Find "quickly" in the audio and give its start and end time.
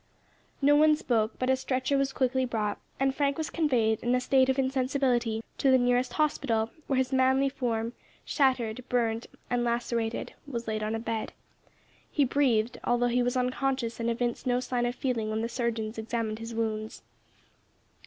2.11-2.43